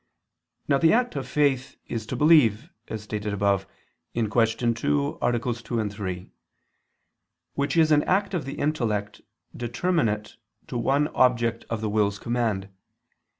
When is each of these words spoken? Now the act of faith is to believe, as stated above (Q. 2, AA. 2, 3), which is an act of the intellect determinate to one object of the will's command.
Now 0.67 0.79
the 0.79 0.93
act 0.93 1.15
of 1.15 1.27
faith 1.27 1.75
is 1.85 2.07
to 2.07 2.15
believe, 2.15 2.71
as 2.87 3.03
stated 3.03 3.33
above 3.35 3.67
(Q. 4.15 4.27
2, 4.29 5.19
AA. 5.21 5.29
2, 5.37 5.89
3), 5.91 6.31
which 7.53 7.77
is 7.77 7.91
an 7.91 8.01
act 8.05 8.33
of 8.33 8.45
the 8.45 8.55
intellect 8.55 9.21
determinate 9.55 10.37
to 10.65 10.77
one 10.79 11.07
object 11.09 11.65
of 11.69 11.81
the 11.81 11.89
will's 11.91 12.17
command. 12.17 12.69